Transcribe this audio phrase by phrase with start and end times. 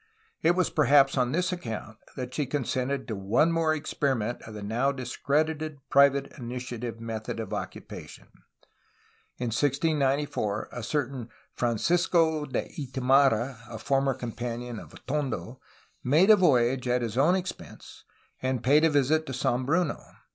[0.41, 4.63] It was perhaps on this account that she consented to one more experiment of the
[4.63, 8.27] now discredited private initiative method of occupation.
[9.37, 15.59] In 1694 a certain Francisco de Itamarra, a former companion of Atondo,
[16.03, 18.03] made a voyage at his own expense,
[18.41, 20.01] and paid a visit to San Bruno.